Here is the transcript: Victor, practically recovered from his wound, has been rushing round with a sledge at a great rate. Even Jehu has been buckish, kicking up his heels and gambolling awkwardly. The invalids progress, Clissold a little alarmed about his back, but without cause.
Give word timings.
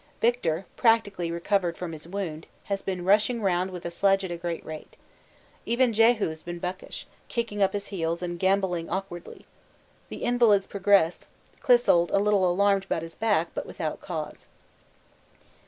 Victor, 0.19 0.65
practically 0.77 1.29
recovered 1.29 1.77
from 1.77 1.91
his 1.91 2.07
wound, 2.07 2.47
has 2.63 2.81
been 2.81 3.05
rushing 3.05 3.39
round 3.39 3.69
with 3.69 3.85
a 3.85 3.91
sledge 3.91 4.25
at 4.25 4.31
a 4.31 4.35
great 4.35 4.65
rate. 4.65 4.97
Even 5.63 5.93
Jehu 5.93 6.29
has 6.29 6.41
been 6.41 6.57
buckish, 6.57 7.05
kicking 7.27 7.61
up 7.61 7.73
his 7.73 7.85
heels 7.93 8.23
and 8.23 8.39
gambolling 8.39 8.89
awkwardly. 8.89 9.45
The 10.09 10.23
invalids 10.23 10.65
progress, 10.65 11.27
Clissold 11.61 12.09
a 12.11 12.17
little 12.19 12.51
alarmed 12.51 12.85
about 12.85 13.03
his 13.03 13.13
back, 13.13 13.49
but 13.53 13.67
without 13.67 14.01
cause. 14.01 14.47